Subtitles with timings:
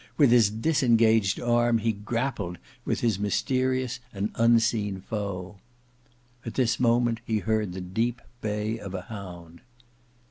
[0.17, 5.59] With his disengaged arm he grappled with his mysterious and unseen foe.
[6.43, 9.61] At this moment he heard the deep bay of a hound.